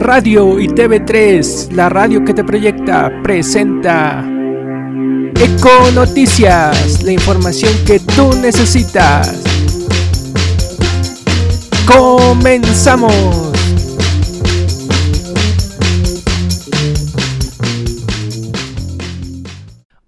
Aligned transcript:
Radio 0.00 0.58
y 0.58 0.66
TV3, 0.66 1.72
la 1.72 1.90
radio 1.90 2.24
que 2.24 2.32
te 2.32 2.42
proyecta, 2.42 3.12
presenta 3.22 4.24
Eco 5.34 5.90
Noticias, 5.94 7.02
la 7.02 7.12
información 7.12 7.70
que 7.84 8.00
tú 8.00 8.32
necesitas. 8.40 9.42
Comenzamos. 11.86 13.49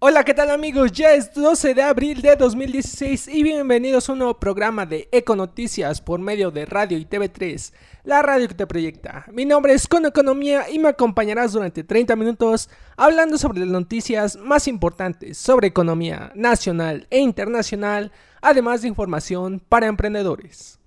Hola, 0.05 0.25
¿qué 0.25 0.35
tal 0.35 0.51
amigos? 0.51 0.91
Ya 0.91 1.15
es 1.15 1.33
12 1.33 1.75
de 1.75 1.83
abril 1.83 2.23
de 2.23 2.35
2016 2.35 3.29
y 3.29 3.45
bienvenidos 3.45 4.09
a 4.09 4.13
un 4.15 4.19
nuevo 4.19 4.35
programa 4.35 4.85
de 4.85 5.09
Eco 5.13 5.37
Noticias 5.37 6.01
por 6.01 6.19
medio 6.19 6.51
de 6.51 6.67
Radio 6.67 6.99
y 6.99 7.05
TV3, 7.05 7.73
la 8.03 8.21
radio 8.21 8.49
que 8.49 8.55
te 8.55 8.67
proyecta. 8.67 9.25
Mi 9.31 9.45
nombre 9.45 9.75
es 9.75 9.87
Con 9.87 10.05
Economía 10.05 10.69
y 10.69 10.81
me 10.81 10.89
acompañarás 10.89 11.53
durante 11.53 11.85
30 11.85 12.17
minutos 12.17 12.69
hablando 12.97 13.39
sobre 13.39 13.61
las 13.61 13.69
noticias 13.69 14.37
más 14.39 14.67
importantes 14.67 15.39
sobre 15.39 15.69
economía 15.69 16.33
nacional 16.35 17.07
e 17.09 17.21
internacional, 17.21 18.11
además 18.41 18.83
de 18.83 18.89
información 18.89 19.63
para 19.69 19.87
emprendedores. 19.87 20.81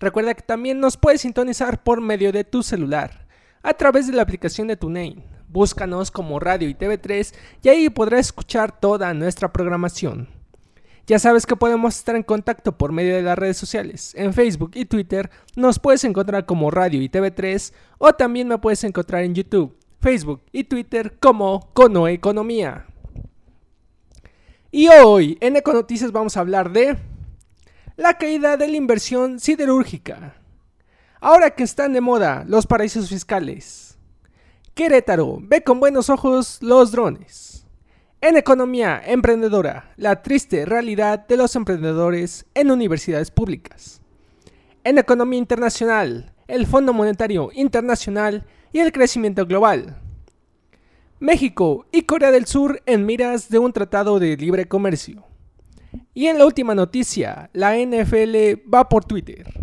Recuerda 0.00 0.34
que 0.34 0.42
también 0.42 0.80
nos 0.80 0.96
puedes 0.96 1.20
sintonizar 1.20 1.84
por 1.84 2.00
medio 2.00 2.32
de 2.32 2.42
tu 2.42 2.64
celular, 2.64 3.28
a 3.62 3.74
través 3.74 4.08
de 4.08 4.12
la 4.14 4.22
aplicación 4.22 4.66
de 4.66 4.76
TuneIn 4.76 5.35
Búscanos 5.56 6.10
como 6.10 6.38
Radio 6.38 6.68
y 6.68 6.74
TV3 6.74 7.34
y 7.62 7.70
ahí 7.70 7.88
podrás 7.88 8.26
escuchar 8.26 8.78
toda 8.78 9.14
nuestra 9.14 9.54
programación. 9.54 10.28
Ya 11.06 11.18
sabes 11.18 11.46
que 11.46 11.56
podemos 11.56 11.96
estar 11.96 12.14
en 12.14 12.24
contacto 12.24 12.76
por 12.76 12.92
medio 12.92 13.16
de 13.16 13.22
las 13.22 13.38
redes 13.38 13.56
sociales. 13.56 14.12
En 14.16 14.34
Facebook 14.34 14.72
y 14.74 14.84
Twitter 14.84 15.30
nos 15.54 15.78
puedes 15.78 16.04
encontrar 16.04 16.44
como 16.44 16.70
Radio 16.70 17.00
y 17.00 17.08
TV3 17.08 17.72
o 17.96 18.12
también 18.12 18.48
me 18.48 18.58
puedes 18.58 18.84
encontrar 18.84 19.24
en 19.24 19.34
YouTube, 19.34 19.74
Facebook 19.98 20.42
y 20.52 20.64
Twitter 20.64 21.16
como 21.18 21.70
Cono 21.72 22.06
Economía. 22.06 22.84
Y 24.70 24.88
hoy 24.88 25.38
en 25.40 25.56
Econoticias 25.56 26.12
vamos 26.12 26.36
a 26.36 26.40
hablar 26.40 26.70
de 26.70 26.98
la 27.96 28.18
caída 28.18 28.58
de 28.58 28.68
la 28.68 28.76
inversión 28.76 29.40
siderúrgica. 29.40 30.34
Ahora 31.18 31.52
que 31.52 31.62
están 31.62 31.94
de 31.94 32.02
moda 32.02 32.44
los 32.46 32.66
paraísos 32.66 33.08
fiscales. 33.08 33.85
Querétaro 34.76 35.38
ve 35.40 35.62
con 35.62 35.80
buenos 35.80 36.10
ojos 36.10 36.58
los 36.60 36.92
drones. 36.92 37.66
En 38.20 38.36
economía 38.36 39.00
emprendedora, 39.06 39.94
la 39.96 40.20
triste 40.20 40.66
realidad 40.66 41.26
de 41.26 41.38
los 41.38 41.56
emprendedores 41.56 42.44
en 42.52 42.70
universidades 42.70 43.30
públicas. 43.30 44.02
En 44.84 44.98
economía 44.98 45.38
internacional, 45.38 46.34
el 46.46 46.66
Fondo 46.66 46.92
Monetario 46.92 47.48
Internacional 47.54 48.44
y 48.70 48.80
el 48.80 48.92
crecimiento 48.92 49.46
global. 49.46 49.96
México 51.20 51.86
y 51.90 52.02
Corea 52.02 52.30
del 52.30 52.44
Sur 52.44 52.82
en 52.84 53.06
miras 53.06 53.48
de 53.48 53.58
un 53.58 53.72
tratado 53.72 54.18
de 54.18 54.36
libre 54.36 54.68
comercio. 54.68 55.24
Y 56.12 56.26
en 56.26 56.36
la 56.36 56.44
última 56.44 56.74
noticia, 56.74 57.48
la 57.54 57.78
NFL 57.78 58.60
va 58.70 58.90
por 58.90 59.06
Twitter. 59.06 59.54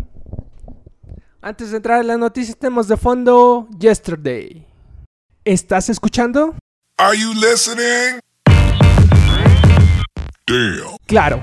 Antes 1.40 1.70
de 1.70 1.76
entrar 1.76 2.00
en 2.00 2.08
la 2.08 2.16
noticia, 2.16 2.56
tenemos 2.58 2.88
de 2.88 2.96
fondo 2.96 3.68
Yesterday. 3.78 4.73
¿Estás 5.46 5.90
escuchando? 5.90 6.54
Are 6.96 7.18
you 7.18 7.34
listening? 7.34 8.18
Damn. 10.46 10.96
Claro. 11.04 11.38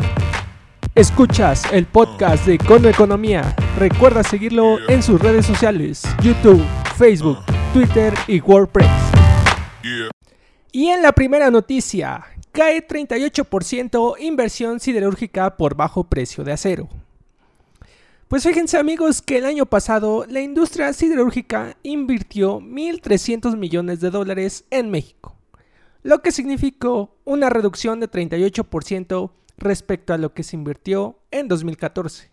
Escuchas 0.96 1.72
el 1.72 1.86
podcast 1.86 2.48
de 2.48 2.58
Cono 2.58 2.90
Economía. 2.90 3.56
Recuerda 3.78 4.24
seguirlo 4.24 4.80
en 4.90 5.04
sus 5.04 5.22
redes 5.22 5.46
sociales: 5.46 6.02
YouTube, 6.24 6.66
Facebook, 6.98 7.46
Twitter 7.74 8.12
y 8.26 8.42
WordPress. 8.42 8.90
Y 10.72 10.88
en 10.88 11.04
la 11.04 11.12
primera 11.12 11.52
noticia, 11.52 12.26
cae 12.52 12.88
38% 12.88 14.16
inversión 14.20 14.80
siderúrgica 14.80 15.58
por 15.58 15.76
bajo 15.76 16.06
precio 16.06 16.44
de 16.44 16.54
acero. 16.54 16.90
Pues 18.32 18.44
fíjense 18.44 18.78
amigos 18.78 19.22
que 19.22 19.40
el 19.40 19.46
año 19.46 19.66
pasado 19.66 20.26
la 20.26 20.40
industria 20.40 20.94
siderúrgica 20.94 21.76
invirtió 21.84 22.62
1.300 22.62 23.58
millones 23.58 24.00
de 24.00 24.10
dólares 24.10 24.64
en 24.70 24.90
México, 24.90 25.36
lo 26.02 26.22
que 26.22 26.32
significó 26.32 27.18
una 27.26 27.50
reducción 27.50 28.00
de 28.00 28.10
38% 28.10 29.32
respecto 29.58 30.14
a 30.14 30.18
lo 30.18 30.34
que 30.34 30.44
se 30.44 30.56
invirtió 30.56 31.20
en 31.30 31.50
2014. 31.50 32.32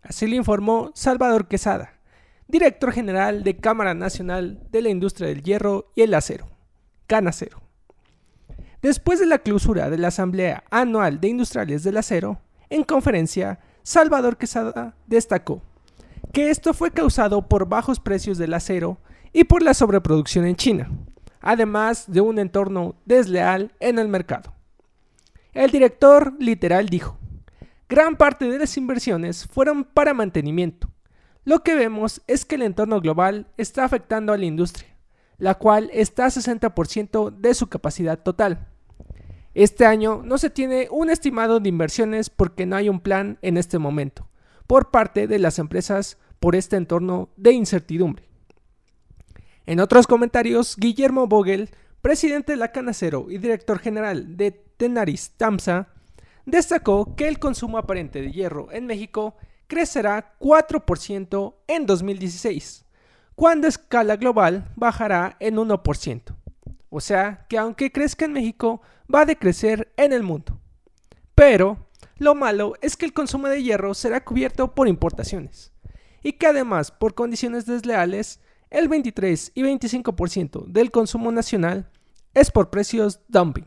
Así 0.00 0.26
lo 0.26 0.34
informó 0.34 0.92
Salvador 0.94 1.46
Quesada, 1.46 2.00
director 2.46 2.90
general 2.90 3.44
de 3.44 3.58
Cámara 3.58 3.92
Nacional 3.92 4.66
de 4.70 4.80
la 4.80 4.88
Industria 4.88 5.28
del 5.28 5.42
Hierro 5.42 5.92
y 5.94 6.00
el 6.00 6.14
Acero, 6.14 6.48
Canacero. 7.06 7.60
Después 8.80 9.20
de 9.20 9.26
la 9.26 9.40
clausura 9.40 9.90
de 9.90 9.98
la 9.98 10.08
Asamblea 10.08 10.64
Anual 10.70 11.20
de 11.20 11.28
Industriales 11.28 11.82
del 11.82 11.98
Acero, 11.98 12.40
en 12.70 12.82
conferencia, 12.82 13.60
Salvador 13.82 14.36
Quesada 14.36 14.94
destacó 15.06 15.62
que 16.32 16.50
esto 16.50 16.74
fue 16.74 16.90
causado 16.90 17.48
por 17.48 17.68
bajos 17.68 18.00
precios 18.00 18.38
del 18.38 18.54
acero 18.54 18.98
y 19.32 19.44
por 19.44 19.62
la 19.62 19.74
sobreproducción 19.74 20.46
en 20.46 20.56
China, 20.56 20.90
además 21.40 22.04
de 22.08 22.20
un 22.20 22.38
entorno 22.38 22.96
desleal 23.04 23.72
en 23.80 23.98
el 23.98 24.08
mercado. 24.08 24.52
El 25.52 25.70
director 25.70 26.34
literal 26.38 26.88
dijo, 26.88 27.18
gran 27.88 28.16
parte 28.16 28.48
de 28.48 28.58
las 28.58 28.76
inversiones 28.76 29.46
fueron 29.46 29.84
para 29.84 30.14
mantenimiento. 30.14 30.88
Lo 31.44 31.62
que 31.62 31.74
vemos 31.74 32.20
es 32.26 32.44
que 32.44 32.56
el 32.56 32.62
entorno 32.62 33.00
global 33.00 33.46
está 33.56 33.84
afectando 33.84 34.32
a 34.32 34.36
la 34.36 34.44
industria, 34.44 34.88
la 35.38 35.54
cual 35.54 35.90
está 35.92 36.26
a 36.26 36.30
60% 36.30 37.30
de 37.30 37.54
su 37.54 37.68
capacidad 37.68 38.18
total. 38.18 38.68
Este 39.58 39.86
año 39.86 40.22
no 40.24 40.38
se 40.38 40.50
tiene 40.50 40.86
un 40.88 41.10
estimado 41.10 41.58
de 41.58 41.68
inversiones 41.68 42.30
porque 42.30 42.64
no 42.64 42.76
hay 42.76 42.88
un 42.88 43.00
plan 43.00 43.38
en 43.42 43.56
este 43.56 43.80
momento 43.80 44.28
por 44.68 44.92
parte 44.92 45.26
de 45.26 45.40
las 45.40 45.58
empresas 45.58 46.16
por 46.38 46.54
este 46.54 46.76
entorno 46.76 47.30
de 47.36 47.50
incertidumbre. 47.54 48.28
En 49.66 49.80
otros 49.80 50.06
comentarios, 50.06 50.76
Guillermo 50.76 51.26
Vogel, 51.26 51.70
presidente 52.02 52.52
de 52.52 52.58
la 52.58 52.70
Canacero 52.70 53.26
y 53.30 53.38
director 53.38 53.80
general 53.80 54.36
de 54.36 54.52
Tenaris 54.52 55.32
Tamsa, 55.36 55.88
destacó 56.46 57.16
que 57.16 57.26
el 57.26 57.40
consumo 57.40 57.78
aparente 57.78 58.22
de 58.22 58.30
hierro 58.30 58.70
en 58.70 58.86
México 58.86 59.34
crecerá 59.66 60.36
4% 60.38 61.54
en 61.66 61.84
2016, 61.84 62.84
cuando 63.34 63.66
a 63.66 63.70
escala 63.70 64.14
global 64.14 64.70
bajará 64.76 65.36
en 65.40 65.56
1%. 65.56 66.37
O 66.90 67.00
sea 67.00 67.46
que 67.48 67.58
aunque 67.58 67.92
crezca 67.92 68.24
en 68.24 68.32
México, 68.32 68.80
va 69.12 69.22
a 69.22 69.26
decrecer 69.26 69.92
en 69.96 70.12
el 70.12 70.22
mundo. 70.22 70.60
Pero 71.34 71.88
lo 72.16 72.34
malo 72.34 72.74
es 72.80 72.96
que 72.96 73.06
el 73.06 73.12
consumo 73.12 73.48
de 73.48 73.62
hierro 73.62 73.94
será 73.94 74.24
cubierto 74.24 74.74
por 74.74 74.88
importaciones. 74.88 75.72
Y 76.22 76.32
que 76.32 76.46
además, 76.46 76.90
por 76.90 77.14
condiciones 77.14 77.66
desleales, 77.66 78.40
el 78.70 78.88
23 78.88 79.52
y 79.54 79.62
25% 79.62 80.66
del 80.66 80.90
consumo 80.90 81.32
nacional 81.32 81.90
es 82.34 82.50
por 82.50 82.70
precios 82.70 83.20
dumping. 83.28 83.66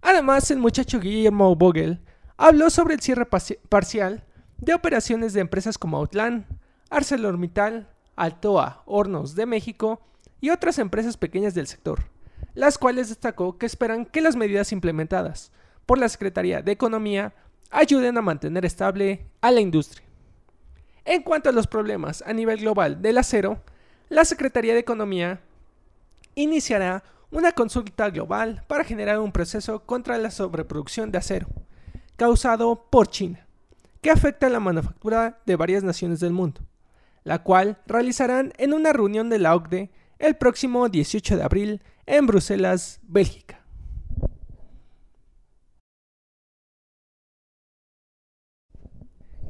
Además, 0.00 0.50
el 0.50 0.58
muchacho 0.58 1.00
Guillermo 1.00 1.54
Vogel 1.54 2.00
habló 2.36 2.70
sobre 2.70 2.94
el 2.94 3.00
cierre 3.00 3.26
parcial 3.26 4.24
de 4.58 4.74
operaciones 4.74 5.32
de 5.32 5.40
empresas 5.40 5.76
como 5.78 5.98
Outland, 5.98 6.46
ArcelorMittal, 6.90 7.88
Altoa, 8.16 8.82
Hornos 8.86 9.34
de 9.34 9.46
México 9.46 10.00
y 10.40 10.50
otras 10.50 10.78
empresas 10.78 11.16
pequeñas 11.16 11.54
del 11.54 11.66
sector, 11.66 12.04
las 12.54 12.78
cuales 12.78 13.08
destacó 13.08 13.58
que 13.58 13.66
esperan 13.66 14.06
que 14.06 14.20
las 14.20 14.36
medidas 14.36 14.72
implementadas 14.72 15.52
por 15.86 15.98
la 15.98 16.08
Secretaría 16.08 16.62
de 16.62 16.72
Economía 16.72 17.34
ayuden 17.70 18.16
a 18.18 18.22
mantener 18.22 18.64
estable 18.64 19.26
a 19.40 19.50
la 19.50 19.60
industria. 19.60 20.04
En 21.04 21.22
cuanto 21.22 21.48
a 21.48 21.52
los 21.52 21.66
problemas 21.66 22.22
a 22.26 22.32
nivel 22.32 22.60
global 22.60 23.00
del 23.00 23.18
acero, 23.18 23.62
la 24.08 24.24
Secretaría 24.24 24.74
de 24.74 24.80
Economía 24.80 25.40
iniciará 26.34 27.02
una 27.30 27.52
consulta 27.52 28.10
global 28.10 28.64
para 28.68 28.84
generar 28.84 29.18
un 29.18 29.32
proceso 29.32 29.80
contra 29.80 30.18
la 30.18 30.30
sobreproducción 30.30 31.10
de 31.10 31.18
acero, 31.18 31.46
causado 32.16 32.86
por 32.90 33.08
China, 33.08 33.46
que 34.00 34.10
afecta 34.10 34.46
a 34.46 34.50
la 34.50 34.60
manufactura 34.60 35.40
de 35.44 35.56
varias 35.56 35.82
naciones 35.82 36.20
del 36.20 36.32
mundo, 36.32 36.60
la 37.24 37.42
cual 37.42 37.78
realizarán 37.86 38.52
en 38.56 38.72
una 38.72 38.92
reunión 38.92 39.28
de 39.28 39.38
la 39.38 39.54
OCDE 39.54 39.90
el 40.18 40.36
próximo 40.36 40.88
18 40.88 41.36
de 41.36 41.42
abril 41.42 41.82
en 42.06 42.26
Bruselas, 42.26 43.00
Bélgica. 43.02 43.64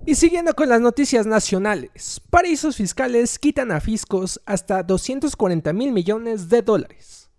Y 0.09 0.15
siguiendo 0.15 0.55
con 0.55 0.71
las 0.71 0.81
noticias 0.81 1.27
nacionales, 1.27 2.23
paraísos 2.31 2.77
fiscales 2.77 3.39
quitan 3.39 3.71
a 3.73 3.81
fiscos 3.81 4.41
hasta 4.47 4.83
240 4.83 5.71
mil 5.75 5.93
millones 5.93 6.49
de 6.49 6.63
dólares. 6.63 7.31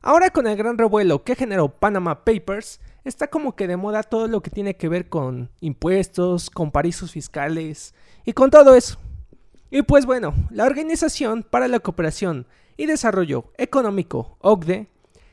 Ahora 0.00 0.30
con 0.30 0.48
el 0.48 0.56
gran 0.56 0.78
revuelo 0.78 1.22
que 1.22 1.36
generó 1.36 1.68
Panama 1.68 2.24
Papers, 2.24 2.80
está 3.04 3.28
como 3.28 3.54
que 3.54 3.68
de 3.68 3.76
moda 3.76 4.02
todo 4.02 4.26
lo 4.26 4.42
que 4.42 4.50
tiene 4.50 4.76
que 4.76 4.88
ver 4.88 5.08
con 5.08 5.50
impuestos, 5.60 6.50
con 6.50 6.72
paraísos 6.72 7.12
fiscales 7.12 7.94
y 8.24 8.32
con 8.32 8.50
todo 8.50 8.74
eso. 8.74 8.98
Y 9.74 9.80
pues 9.80 10.04
bueno, 10.04 10.34
la 10.50 10.66
Organización 10.66 11.42
para 11.42 11.66
la 11.66 11.80
Cooperación 11.80 12.46
y 12.76 12.84
Desarrollo 12.84 13.46
Económico, 13.56 14.36
OCDE, 14.40 14.88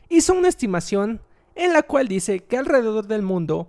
hizo 0.07 0.33
una 0.33 0.47
estimación 0.47 1.21
en 1.56 1.74
la 1.74 1.83
cual 1.83 2.07
dice 2.07 2.39
que 2.39 2.57
alrededor 2.57 3.06
del 3.07 3.21
mundo 3.21 3.68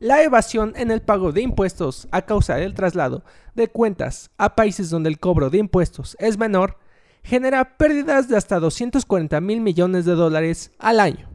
la 0.00 0.22
evasión 0.22 0.74
en 0.76 0.90
el 0.90 1.00
pago 1.00 1.32
de 1.32 1.40
impuestos 1.40 2.08
a 2.10 2.26
causa 2.26 2.56
del 2.56 2.74
traslado 2.74 3.24
de 3.54 3.68
cuentas 3.68 4.30
a 4.36 4.54
países 4.54 4.90
donde 4.90 5.08
el 5.08 5.18
cobro 5.18 5.48
de 5.48 5.56
impuestos 5.56 6.14
es 6.20 6.36
menor 6.36 6.76
genera 7.22 7.78
pérdidas 7.78 8.28
de 8.28 8.36
hasta 8.36 8.60
240 8.60 9.40
mil 9.40 9.62
millones 9.62 10.04
de 10.04 10.12
dólares 10.12 10.72
al 10.78 11.00
año. 11.00 11.30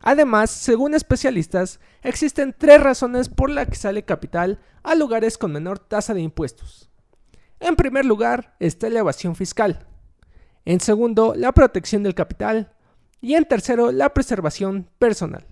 Además, 0.00 0.50
según 0.50 0.94
especialistas, 0.94 1.78
existen 2.02 2.52
tres 2.58 2.82
razones 2.82 3.28
por 3.28 3.48
las 3.48 3.68
que 3.68 3.76
sale 3.76 4.04
capital 4.04 4.58
a 4.82 4.96
lugares 4.96 5.38
con 5.38 5.52
menor 5.52 5.78
tasa 5.78 6.14
de 6.14 6.22
impuestos. 6.22 6.90
En 7.60 7.76
primer 7.76 8.04
lugar 8.04 8.54
está 8.60 8.88
la 8.90 9.00
evasión 9.00 9.34
fiscal. 9.34 9.86
En 10.64 10.80
segundo, 10.80 11.34
la 11.36 11.52
protección 11.52 12.02
del 12.02 12.14
capital. 12.14 12.72
Y 13.20 13.34
en 13.34 13.44
tercero, 13.44 13.92
la 13.92 14.12
preservación 14.12 14.88
personal. 14.98 15.46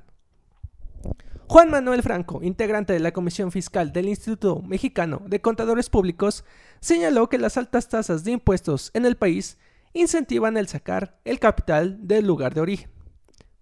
Juan 1.47 1.71
Manuel 1.71 2.03
Franco, 2.03 2.43
integrante 2.43 2.93
de 2.93 3.01
la 3.01 3.13
Comisión 3.13 3.53
Fiscal 3.53 3.93
del 3.93 4.09
Instituto 4.09 4.63
Mexicano 4.63 5.23
de 5.27 5.41
Contadores 5.41 5.91
Públicos, 5.91 6.45
señaló 6.81 7.29
que 7.29 7.39
las 7.39 7.57
altas 7.57 7.89
tasas 7.89 8.25
de 8.25 8.33
impuestos 8.33 8.91
en 8.95 9.05
el 9.05 9.17
país 9.17 9.59
incentivan 9.93 10.57
el 10.57 10.69
sacar 10.69 11.21
el 11.25 11.39
capital 11.39 11.99
del 12.07 12.27
lugar 12.27 12.55
de 12.55 12.63
origen. 12.63 12.91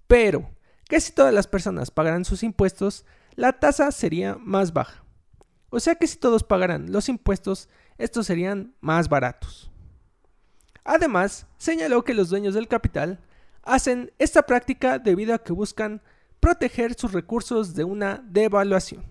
Pero, 0.07 0.51
que 0.89 1.01
si 1.01 1.13
todas 1.13 1.35
las 1.35 1.47
personas 1.47 1.91
pagaran 1.91 2.25
sus 2.25 2.43
impuestos, 2.43 3.05
la 3.35 3.53
tasa 3.55 3.91
sería 3.91 4.37
más 4.37 4.73
baja. 4.73 5.05
O 5.71 5.81
sea 5.81 5.95
que 5.95 6.07
si 6.07 6.19
todos 6.19 6.45
pagaran 6.45 6.93
los 6.93 7.09
impuestos, 7.09 7.69
estos 7.99 8.27
serían 8.27 8.75
más 8.81 9.09
baratos. 9.09 9.71
Además, 10.85 11.47
señaló 11.59 12.05
que 12.05 12.15
los 12.15 12.29
dueños 12.29 12.55
del 12.55 12.69
capital 12.69 13.21
hacen 13.63 14.13
esta 14.19 14.43
práctica 14.43 14.99
debido 14.99 15.35
a 15.35 15.39
que 15.39 15.53
buscan 15.53 16.03
proteger 16.41 16.95
sus 16.95 17.13
recursos 17.13 17.75
de 17.75 17.85
una 17.85 18.25
devaluación. 18.29 19.05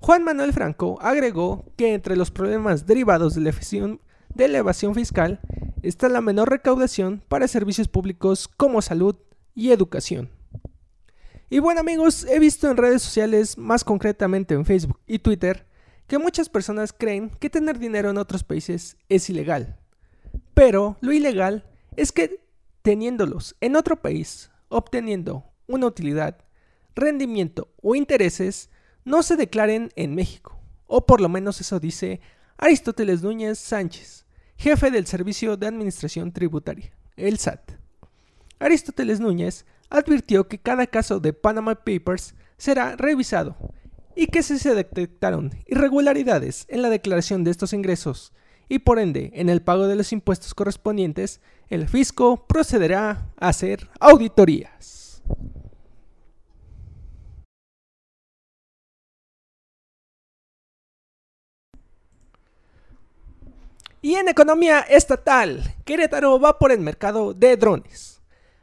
Juan 0.00 0.24
Manuel 0.24 0.52
Franco 0.52 0.98
agregó 1.00 1.64
que 1.76 1.94
entre 1.94 2.16
los 2.16 2.30
problemas 2.30 2.86
derivados 2.86 3.34
de 3.34 3.40
la, 3.40 4.58
evasión, 4.58 4.94
fiscal 4.94 5.40
está 5.82 6.08
la 6.08 6.20
menor 6.20 6.50
recaudación 6.50 7.22
para 7.28 7.48
servicios 7.48 7.88
públicos 7.88 8.48
como 8.48 8.82
salud 8.82 9.16
y 9.54 9.72
educación. 9.72 10.30
Y 11.48 11.58
bueno 11.58 11.80
amigos, 11.80 12.26
he 12.28 12.38
visto 12.38 12.70
en 12.70 12.76
redes 12.76 13.02
sociales, 13.02 13.56
más 13.56 13.84
concretamente 13.84 14.54
en 14.54 14.64
Facebook 14.64 15.00
y 15.06 15.20
Twitter, 15.20 15.66
que 16.06 16.18
muchas 16.18 16.48
personas 16.48 16.92
creen 16.92 17.30
que 17.30 17.50
tener 17.50 17.78
dinero 17.78 18.10
en 18.10 18.18
otros 18.18 18.44
países 18.44 18.96
es 19.08 19.28
ilegal. 19.30 19.78
Pero 20.54 20.96
lo 21.00 21.12
ilegal 21.12 21.64
es 21.96 22.12
que 22.12 22.40
teniéndolos 22.82 23.56
en 23.60 23.76
otro 23.76 24.00
país, 24.00 24.50
obteniendo 24.68 25.44
una 25.66 25.86
utilidad, 25.86 26.38
rendimiento 26.94 27.72
o 27.82 27.94
intereses, 27.94 28.70
no 29.04 29.22
se 29.22 29.36
declaren 29.36 29.90
en 29.96 30.14
México. 30.14 30.58
O 30.86 31.06
por 31.06 31.20
lo 31.20 31.28
menos 31.28 31.60
eso 31.60 31.80
dice 31.80 32.20
Aristóteles 32.56 33.22
Núñez 33.22 33.58
Sánchez, 33.58 34.26
jefe 34.56 34.90
del 34.90 35.06
Servicio 35.06 35.56
de 35.56 35.66
Administración 35.66 36.32
Tributaria, 36.32 36.92
el 37.16 37.38
SAT. 37.38 37.72
Aristóteles 38.58 39.20
Núñez 39.20 39.66
advirtió 39.90 40.48
que 40.48 40.58
cada 40.58 40.86
caso 40.86 41.20
de 41.20 41.32
Panama 41.32 41.74
Papers 41.74 42.34
será 42.56 42.96
revisado 42.96 43.56
y 44.16 44.28
que 44.28 44.42
si 44.42 44.58
se 44.58 44.74
detectaron 44.74 45.52
irregularidades 45.66 46.66
en 46.68 46.82
la 46.82 46.90
declaración 46.90 47.44
de 47.44 47.50
estos 47.50 47.72
ingresos 47.72 48.32
y 48.68 48.80
por 48.80 48.98
ende 48.98 49.30
en 49.34 49.48
el 49.48 49.62
pago 49.62 49.86
de 49.86 49.96
los 49.96 50.12
impuestos 50.12 50.54
correspondientes, 50.54 51.40
el 51.68 51.88
fisco 51.88 52.46
procederá 52.46 53.30
a 53.38 53.48
hacer 53.48 53.88
auditorías. 54.00 55.22
Y 64.04 64.16
en 64.16 64.28
economía 64.28 64.80
estatal, 64.80 65.74
Querétaro 65.86 66.38
va 66.38 66.58
por 66.58 66.70
el 66.70 66.80
mercado 66.80 67.32
de 67.32 67.56
drones. 67.56 68.20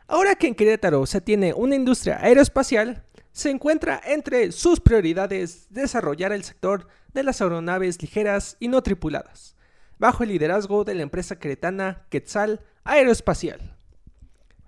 Ahora 0.07 0.35
que 0.35 0.45
en 0.45 0.53
Querétaro 0.53 1.07
se 1.07 1.19
tiene 1.19 1.53
una 1.53 1.75
industria 1.75 2.19
aeroespacial, 2.21 3.03
se 3.31 3.49
encuentra 3.49 4.01
entre 4.05 4.51
sus 4.51 4.79
prioridades 4.79 5.67
desarrollar 5.69 6.31
el 6.31 6.43
sector 6.43 6.87
de 7.13 7.23
las 7.23 7.41
aeronaves 7.41 8.01
ligeras 8.01 8.57
y 8.59 8.67
no 8.67 8.81
tripuladas, 8.83 9.55
bajo 9.99 10.23
el 10.23 10.29
liderazgo 10.29 10.83
de 10.83 10.95
la 10.95 11.03
empresa 11.03 11.39
queretana 11.39 12.05
Quetzal 12.09 12.61
Aeroespacial. 12.83 13.75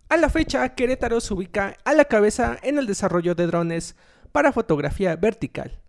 A 0.09 0.17
la 0.17 0.29
fecha, 0.29 0.75
Querétaro 0.75 1.19
se 1.19 1.33
ubica 1.33 1.77
a 1.83 1.93
la 1.93 2.05
cabeza 2.05 2.57
en 2.61 2.77
el 2.77 2.87
desarrollo 2.87 3.35
de 3.35 3.47
drones 3.47 3.95
para 4.31 4.53
fotografía 4.53 5.15
vertical, 5.15 5.79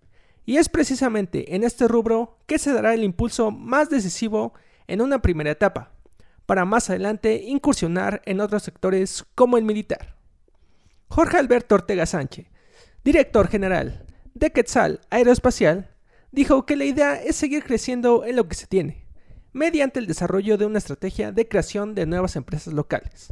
y 0.47 0.57
es 0.57 0.69
precisamente 0.69 1.55
en 1.55 1.65
este 1.65 1.89
rubro 1.89 2.39
que 2.47 2.59
se 2.59 2.73
dará 2.73 2.95
el 2.95 3.05
impulso 3.05 3.51
más 3.51 3.91
decisivo 3.91 4.55
en 4.87 5.01
una 5.01 5.21
primera 5.23 5.51
etapa, 5.51 5.93
para 6.47 6.65
más 6.65 6.91
adelante 6.91 7.43
incursionar 7.45 8.23
en 8.27 8.41
otros 8.41 8.63
sectores 8.63 9.25
como 9.35 9.57
el 9.57 9.65
militar. 9.65 10.17
Jorge 11.09 11.39
Alberto 11.39 11.77
Ortega 11.77 12.07
Sánchez, 12.07 12.47
director 13.05 13.49
general 13.49 14.07
de 14.33 14.51
Quetzal 14.51 15.01
Aeroespacial, 15.11 15.91
dijo 16.33 16.65
que 16.65 16.75
la 16.75 16.87
idea 16.87 17.23
es 17.23 17.37
seguir 17.37 17.63
creciendo 17.63 18.25
en 18.25 18.35
lo 18.35 18.49
que 18.49 18.55
se 18.55 18.67
tiene, 18.67 19.07
mediante 19.53 20.01
el 20.01 20.07
desarrollo 20.07 20.57
de 20.57 20.65
una 20.65 20.79
estrategia 20.79 21.31
de 21.31 21.47
creación 21.47 21.95
de 21.95 22.07
nuevas 22.07 22.35
empresas 22.35 22.73
locales. 22.73 23.31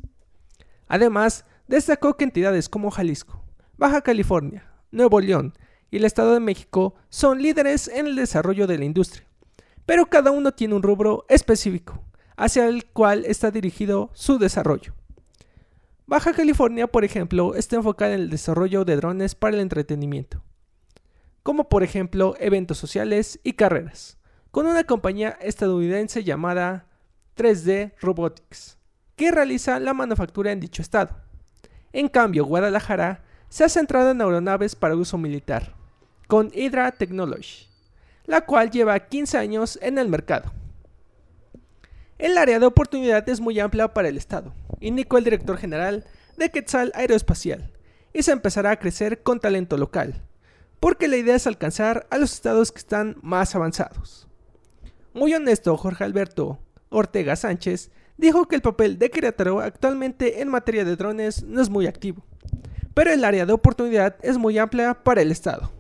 Además, 0.88 1.46
destacó 1.68 2.18
que 2.18 2.24
entidades 2.24 2.68
como 2.68 2.90
Jalisco, 2.90 3.42
Baja 3.78 4.02
California, 4.02 4.70
Nuevo 4.90 5.20
León 5.20 5.54
y 5.90 5.96
el 5.96 6.04
Estado 6.04 6.34
de 6.34 6.40
México 6.40 6.94
son 7.08 7.40
líderes 7.40 7.88
en 7.88 8.06
el 8.06 8.14
desarrollo 8.14 8.66
de 8.66 8.76
la 8.76 8.84
industria, 8.84 9.26
pero 9.86 10.06
cada 10.06 10.32
uno 10.32 10.52
tiene 10.52 10.74
un 10.74 10.82
rubro 10.82 11.24
específico 11.30 12.04
hacia 12.36 12.66
el 12.66 12.84
cual 12.84 13.24
está 13.24 13.50
dirigido 13.50 14.10
su 14.12 14.38
desarrollo. 14.38 14.94
Baja 16.12 16.34
California, 16.34 16.86
por 16.88 17.06
ejemplo, 17.06 17.54
está 17.54 17.76
enfocada 17.76 18.12
en 18.12 18.20
el 18.20 18.28
desarrollo 18.28 18.84
de 18.84 18.96
drones 18.96 19.34
para 19.34 19.56
el 19.56 19.62
entretenimiento, 19.62 20.42
como 21.42 21.70
por 21.70 21.82
ejemplo 21.82 22.34
eventos 22.38 22.76
sociales 22.76 23.40
y 23.44 23.54
carreras, 23.54 24.18
con 24.50 24.66
una 24.66 24.84
compañía 24.84 25.38
estadounidense 25.40 26.22
llamada 26.22 26.84
3D 27.38 27.94
Robotics, 27.98 28.76
que 29.16 29.30
realiza 29.30 29.80
la 29.80 29.94
manufactura 29.94 30.52
en 30.52 30.60
dicho 30.60 30.82
estado. 30.82 31.16
En 31.94 32.10
cambio, 32.10 32.44
Guadalajara 32.44 33.24
se 33.48 33.64
ha 33.64 33.70
centrado 33.70 34.10
en 34.10 34.20
aeronaves 34.20 34.76
para 34.76 34.96
uso 34.96 35.16
militar, 35.16 35.74
con 36.28 36.50
Hydra 36.52 36.92
Technology, 36.92 37.68
la 38.26 38.42
cual 38.42 38.70
lleva 38.70 39.00
15 39.00 39.38
años 39.38 39.78
en 39.80 39.96
el 39.96 40.10
mercado. 40.10 40.52
El 42.22 42.38
área 42.38 42.60
de 42.60 42.66
oportunidad 42.66 43.28
es 43.28 43.40
muy 43.40 43.58
amplia 43.58 43.92
para 43.92 44.06
el 44.06 44.16
Estado, 44.16 44.54
indicó 44.78 45.18
el 45.18 45.24
director 45.24 45.58
general 45.58 46.04
de 46.36 46.52
Quetzal 46.52 46.92
Aeroespacial, 46.94 47.72
y 48.12 48.22
se 48.22 48.30
empezará 48.30 48.70
a 48.70 48.78
crecer 48.78 49.24
con 49.24 49.40
talento 49.40 49.76
local, 49.76 50.22
porque 50.78 51.08
la 51.08 51.16
idea 51.16 51.34
es 51.34 51.48
alcanzar 51.48 52.06
a 52.10 52.18
los 52.18 52.32
estados 52.32 52.70
que 52.70 52.78
están 52.78 53.16
más 53.22 53.56
avanzados. 53.56 54.28
Muy 55.14 55.34
honesto, 55.34 55.76
Jorge 55.76 56.04
Alberto 56.04 56.60
Ortega 56.90 57.34
Sánchez 57.34 57.90
dijo 58.16 58.46
que 58.46 58.54
el 58.54 58.62
papel 58.62 59.00
de 59.00 59.10
Querétaro 59.10 59.58
actualmente 59.58 60.42
en 60.42 60.48
materia 60.48 60.84
de 60.84 60.94
drones 60.94 61.42
no 61.42 61.60
es 61.60 61.70
muy 61.70 61.88
activo, 61.88 62.24
pero 62.94 63.10
el 63.10 63.24
área 63.24 63.46
de 63.46 63.52
oportunidad 63.52 64.14
es 64.22 64.38
muy 64.38 64.58
amplia 64.58 64.94
para 64.94 65.22
el 65.22 65.32
estado. 65.32 65.72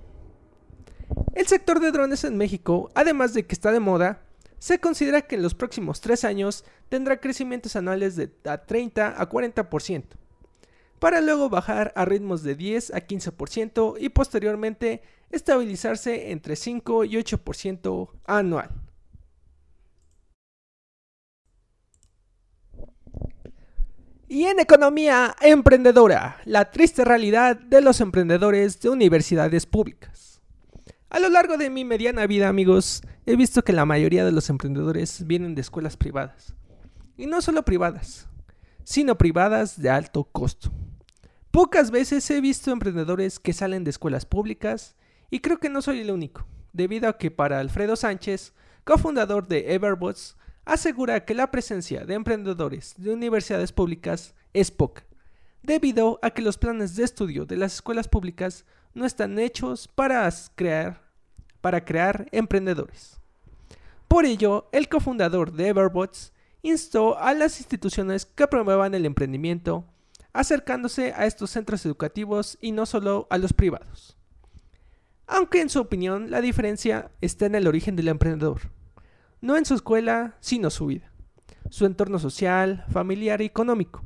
El 1.36 1.46
sector 1.46 1.78
de 1.78 1.92
drones 1.92 2.24
en 2.24 2.36
México, 2.36 2.90
además 2.96 3.32
de 3.32 3.46
que 3.46 3.54
está 3.54 3.70
de 3.70 3.78
moda, 3.78 4.22
se 4.62 4.78
considera 4.78 5.22
que 5.22 5.34
en 5.34 5.42
los 5.42 5.56
próximos 5.56 6.00
tres 6.00 6.22
años 6.22 6.64
tendrá 6.88 7.20
crecimientos 7.20 7.74
anuales 7.74 8.14
de 8.14 8.28
30 8.28 9.20
a 9.20 9.28
40%, 9.28 10.04
para 11.00 11.20
luego 11.20 11.48
bajar 11.48 11.92
a 11.96 12.04
ritmos 12.04 12.44
de 12.44 12.54
10 12.54 12.94
a 12.94 13.00
15% 13.00 13.96
y 13.98 14.10
posteriormente 14.10 15.02
estabilizarse 15.32 16.30
entre 16.30 16.54
5 16.54 17.02
y 17.06 17.14
8% 17.14 18.10
anual. 18.24 18.70
Y 24.28 24.44
en 24.44 24.60
economía 24.60 25.34
emprendedora, 25.40 26.40
la 26.44 26.70
triste 26.70 27.04
realidad 27.04 27.56
de 27.56 27.80
los 27.80 28.00
emprendedores 28.00 28.80
de 28.80 28.90
universidades 28.90 29.66
públicas. 29.66 30.31
A 31.12 31.18
lo 31.18 31.28
largo 31.28 31.58
de 31.58 31.68
mi 31.68 31.84
mediana 31.84 32.26
vida, 32.26 32.48
amigos, 32.48 33.02
he 33.26 33.36
visto 33.36 33.62
que 33.62 33.74
la 33.74 33.84
mayoría 33.84 34.24
de 34.24 34.32
los 34.32 34.48
emprendedores 34.48 35.26
vienen 35.26 35.54
de 35.54 35.60
escuelas 35.60 35.98
privadas. 35.98 36.54
Y 37.18 37.26
no 37.26 37.42
solo 37.42 37.66
privadas, 37.66 38.30
sino 38.84 39.18
privadas 39.18 39.78
de 39.78 39.90
alto 39.90 40.24
costo. 40.24 40.72
Pocas 41.50 41.90
veces 41.90 42.30
he 42.30 42.40
visto 42.40 42.70
emprendedores 42.70 43.38
que 43.38 43.52
salen 43.52 43.84
de 43.84 43.90
escuelas 43.90 44.24
públicas 44.24 44.96
y 45.28 45.40
creo 45.40 45.58
que 45.58 45.68
no 45.68 45.82
soy 45.82 46.00
el 46.00 46.10
único, 46.10 46.46
debido 46.72 47.10
a 47.10 47.18
que 47.18 47.30
para 47.30 47.60
Alfredo 47.60 47.94
Sánchez, 47.94 48.54
cofundador 48.84 49.48
de 49.48 49.74
Everbots, 49.74 50.38
asegura 50.64 51.26
que 51.26 51.34
la 51.34 51.50
presencia 51.50 52.06
de 52.06 52.14
emprendedores 52.14 52.94
de 52.96 53.12
universidades 53.12 53.70
públicas 53.70 54.34
es 54.54 54.70
poca, 54.70 55.04
debido 55.62 56.18
a 56.22 56.30
que 56.30 56.40
los 56.40 56.56
planes 56.56 56.96
de 56.96 57.04
estudio 57.04 57.44
de 57.44 57.58
las 57.58 57.74
escuelas 57.74 58.08
públicas 58.08 58.64
no 58.94 59.06
están 59.06 59.38
hechos 59.38 59.88
para 59.88 60.30
crear, 60.54 61.01
para 61.62 61.86
crear 61.86 62.28
emprendedores. 62.32 63.18
Por 64.08 64.26
ello, 64.26 64.68
el 64.72 64.90
cofundador 64.90 65.52
de 65.52 65.68
Everbots 65.68 66.34
instó 66.60 67.18
a 67.18 67.32
las 67.32 67.58
instituciones 67.58 68.26
que 68.26 68.46
promuevan 68.46 68.94
el 68.94 69.06
emprendimiento, 69.06 69.86
acercándose 70.34 71.14
a 71.16 71.24
estos 71.24 71.50
centros 71.50 71.86
educativos 71.86 72.58
y 72.60 72.72
no 72.72 72.84
solo 72.84 73.26
a 73.30 73.38
los 73.38 73.54
privados. 73.54 74.18
Aunque 75.26 75.62
en 75.62 75.70
su 75.70 75.80
opinión 75.80 76.30
la 76.30 76.42
diferencia 76.42 77.10
está 77.22 77.46
en 77.46 77.54
el 77.54 77.66
origen 77.66 77.96
del 77.96 78.08
emprendedor, 78.08 78.70
no 79.40 79.56
en 79.56 79.64
su 79.64 79.74
escuela, 79.74 80.36
sino 80.40 80.68
su 80.68 80.86
vida, 80.86 81.10
su 81.70 81.86
entorno 81.86 82.18
social, 82.18 82.84
familiar 82.90 83.40
y 83.40 83.46
económico. 83.46 84.04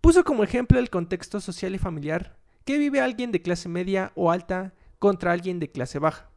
Puso 0.00 0.22
como 0.22 0.44
ejemplo 0.44 0.78
el 0.78 0.90
contexto 0.90 1.40
social 1.40 1.74
y 1.74 1.78
familiar 1.78 2.36
que 2.64 2.78
vive 2.78 3.00
alguien 3.00 3.32
de 3.32 3.42
clase 3.42 3.68
media 3.68 4.12
o 4.14 4.30
alta 4.30 4.74
contra 4.98 5.32
alguien 5.32 5.58
de 5.58 5.70
clase 5.70 5.98
baja. 5.98 6.27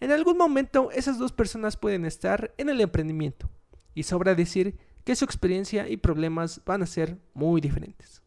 En 0.00 0.12
algún 0.12 0.38
momento 0.38 0.90
esas 0.92 1.18
dos 1.18 1.30
personas 1.30 1.76
pueden 1.76 2.06
estar 2.06 2.54
en 2.56 2.70
el 2.70 2.80
emprendimiento, 2.80 3.50
y 3.94 4.04
sobra 4.04 4.34
decir 4.34 4.78
que 5.04 5.14
su 5.14 5.26
experiencia 5.26 5.88
y 5.88 5.98
problemas 5.98 6.62
van 6.64 6.82
a 6.82 6.86
ser 6.86 7.18
muy 7.34 7.60
diferentes. 7.60 8.22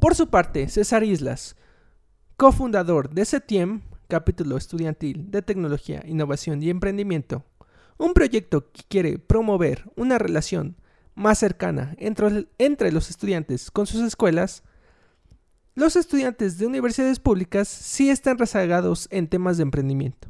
Por 0.00 0.14
su 0.14 0.30
parte, 0.30 0.68
César 0.68 1.02
Islas, 1.02 1.56
cofundador 2.36 3.10
de 3.10 3.24
CETIEM, 3.24 3.82
capítulo 4.08 4.56
estudiantil 4.56 5.30
de 5.30 5.42
tecnología, 5.42 6.02
innovación 6.06 6.62
y 6.62 6.70
emprendimiento, 6.70 7.44
un 7.98 8.14
proyecto 8.14 8.70
que 8.70 8.82
quiere 8.88 9.18
promover 9.18 9.90
una 9.96 10.18
relación 10.18 10.76
más 11.14 11.38
cercana 11.38 11.94
entre, 11.98 12.46
entre 12.58 12.92
los 12.92 13.10
estudiantes 13.10 13.70
con 13.70 13.86
sus 13.86 14.00
escuelas, 14.02 14.62
los 15.80 15.96
estudiantes 15.96 16.58
de 16.58 16.66
universidades 16.66 17.18
públicas 17.18 17.66
sí 17.66 18.10
están 18.10 18.36
rezagados 18.36 19.08
en 19.10 19.28
temas 19.28 19.56
de 19.56 19.62
emprendimiento. 19.62 20.28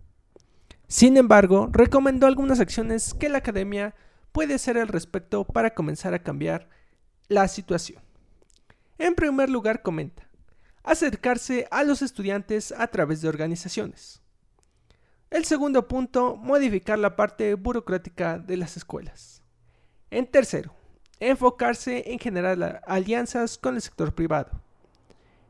Sin 0.87 1.17
embargo, 1.17 1.69
recomendó 1.73 2.29
algunas 2.29 2.61
acciones 2.61 3.15
que 3.15 3.29
la 3.29 3.39
academia 3.39 3.97
puede 4.31 4.55
hacer 4.55 4.79
al 4.79 4.87
respecto 4.87 5.45
para 5.45 5.75
comenzar 5.75 6.15
a 6.15 6.23
cambiar 6.23 6.69
la 7.27 7.49
situación. 7.49 8.01
En 8.97 9.17
primer 9.17 9.51
lugar, 9.51 9.83
comenta, 9.83 10.31
acercarse 10.85 11.67
a 11.73 11.83
los 11.83 12.01
estudiantes 12.01 12.71
a 12.71 12.87
través 12.87 13.21
de 13.21 13.29
organizaciones. 13.29 14.23
El 15.31 15.45
segundo 15.47 15.89
punto, 15.89 16.37
modificar 16.37 17.01
la 17.01 17.17
parte 17.17 17.55
burocrática 17.55 18.39
de 18.39 18.57
las 18.57 18.77
escuelas. 18.77 19.43
En 20.13 20.29
tercero, 20.29 20.73
enfocarse 21.19 22.13
en 22.13 22.21
generar 22.21 22.83
alianzas 22.87 23.59
con 23.59 23.75
el 23.75 23.83
sector 23.83 24.15
privado. 24.15 24.70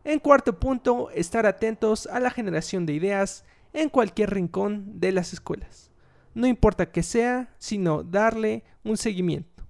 En 0.05 0.19
cuarto 0.19 0.59
punto, 0.59 1.11
estar 1.11 1.47
atentos 1.47 2.07
a 2.07 2.21
la 2.21 2.31
generación 2.31 2.87
de 2.87 2.95
ideas 2.95 3.45
en 3.73 3.89
cualquier 3.89 4.31
rincón 4.31 4.99
de 4.99 5.13
las 5.13 5.33
escuelas. 5.33 5.91
No 6.35 6.47
importa 6.47 6.91
que 6.91 7.03
sea, 7.03 7.55
sino 7.59 8.03
darle 8.03 8.65
un 8.85 8.97
seguimiento. 8.97 9.65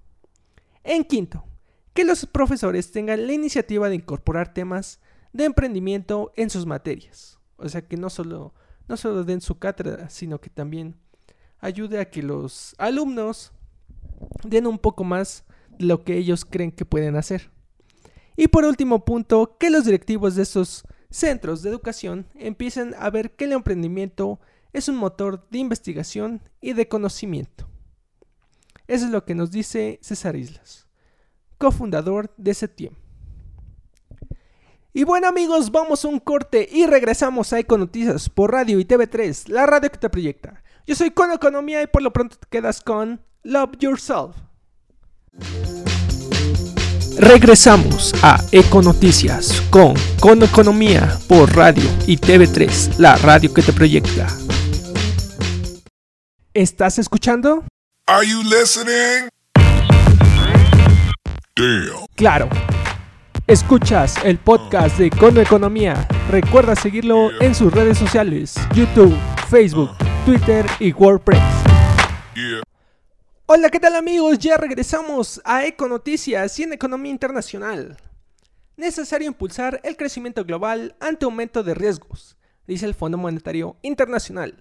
En 0.83 1.03
quinto, 1.03 1.43
que 1.93 2.05
los 2.05 2.25
profesores 2.25 2.91
tengan 2.91 3.27
la 3.27 3.33
iniciativa 3.33 3.89
de 3.89 3.95
incorporar 3.95 4.53
temas 4.53 4.99
de 5.33 5.45
emprendimiento 5.45 6.31
en 6.35 6.49
sus 6.49 6.65
materias. 6.65 7.39
O 7.57 7.67
sea, 7.67 7.81
que 7.81 7.97
no 7.97 8.09
solo, 8.09 8.53
no 8.87 8.97
solo 8.97 9.23
den 9.23 9.41
su 9.41 9.59
cátedra, 9.59 10.09
sino 10.09 10.39
que 10.39 10.49
también 10.49 10.95
ayude 11.59 11.99
a 11.99 12.09
que 12.09 12.23
los 12.23 12.73
alumnos 12.77 13.51
den 14.43 14.65
un 14.65 14.79
poco 14.79 15.03
más 15.03 15.45
de 15.69 15.85
lo 15.85 16.03
que 16.03 16.17
ellos 16.17 16.45
creen 16.45 16.71
que 16.71 16.85
pueden 16.85 17.15
hacer. 17.15 17.51
Y 18.35 18.47
por 18.47 18.65
último 18.65 19.05
punto, 19.05 19.57
que 19.59 19.69
los 19.69 19.85
directivos 19.85 20.35
de 20.35 20.43
estos 20.43 20.83
centros 21.09 21.61
de 21.61 21.69
educación 21.69 22.27
empiecen 22.35 22.95
a 22.97 23.09
ver 23.09 23.35
que 23.35 23.45
el 23.45 23.51
emprendimiento 23.51 24.39
es 24.73 24.87
un 24.87 24.95
motor 24.95 25.47
de 25.49 25.59
investigación 25.59 26.41
y 26.61 26.73
de 26.73 26.87
conocimiento. 26.87 27.67
Eso 28.87 29.05
es 29.05 29.11
lo 29.11 29.25
que 29.25 29.35
nos 29.35 29.51
dice 29.51 29.99
César 30.01 30.35
Islas, 30.35 30.87
cofundador 31.57 32.33
de 32.37 32.53
SETIEM. 32.53 32.95
Y 34.93 35.05
bueno 35.05 35.27
amigos, 35.27 35.71
vamos 35.71 36.03
a 36.03 36.09
un 36.09 36.19
corte 36.19 36.67
y 36.69 36.85
regresamos 36.85 37.53
a 37.53 37.59
Econoticias 37.59 38.29
por 38.29 38.51
Radio 38.51 38.79
y 38.79 38.85
TV3, 38.85 39.47
la 39.47 39.65
radio 39.65 39.89
que 39.89 39.97
te 39.97 40.09
proyecta. 40.09 40.61
Yo 40.85 40.95
soy 40.95 41.11
Con 41.11 41.31
Economía 41.31 41.81
y 41.81 41.87
por 41.87 42.01
lo 42.01 42.11
pronto 42.11 42.35
te 42.37 42.47
quedas 42.49 42.81
con 42.81 43.21
Love 43.43 43.77
Yourself. 43.79 44.35
Regresamos 47.17 48.13
a 48.23 48.43
Econoticias 48.51 49.61
con 49.69 49.93
Con 50.19 50.41
Economía 50.43 51.17
por 51.27 51.55
Radio 51.55 51.83
y 52.07 52.17
TV3, 52.17 52.97
la 52.97 53.15
radio 53.17 53.53
que 53.53 53.61
te 53.61 53.73
proyecta. 53.73 54.27
¿Estás 56.53 56.99
escuchando? 56.99 57.63
Are 58.07 58.27
you 58.27 58.41
listening? 58.43 59.29
Damn. 61.55 62.05
Claro. 62.15 62.49
Escuchas 63.47 64.15
el 64.23 64.37
podcast 64.37 64.97
de 64.97 65.09
Cono 65.09 65.41
Economía. 65.41 66.07
Recuerda 66.29 66.75
seguirlo 66.75 67.29
en 67.41 67.53
sus 67.53 67.73
redes 67.73 67.97
sociales, 67.97 68.55
YouTube, 68.73 69.15
Facebook, 69.49 69.91
Twitter 70.25 70.65
y 70.79 70.91
WordPress. 70.93 71.41
Yeah. 72.35 72.61
Hola, 73.53 73.69
¿qué 73.69 73.81
tal 73.81 73.97
amigos? 73.97 74.39
Ya 74.39 74.55
regresamos 74.55 75.41
a 75.43 75.65
Econoticias 75.65 76.57
y 76.57 76.63
en 76.63 76.71
Economía 76.71 77.11
Internacional. 77.11 77.97
Necesario 78.77 79.27
impulsar 79.27 79.81
el 79.83 79.97
crecimiento 79.97 80.45
global 80.45 80.95
ante 81.01 81.25
aumento 81.25 81.61
de 81.61 81.73
riesgos, 81.73 82.37
dice 82.65 82.85
el 82.85 82.93
Fondo 82.93 83.17
Monetario 83.17 83.75
Internacional. 83.81 84.55